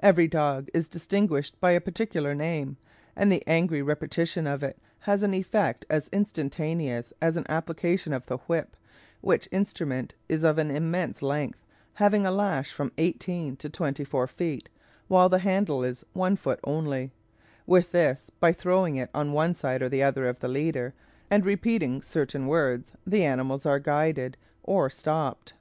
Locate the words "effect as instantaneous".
5.34-7.12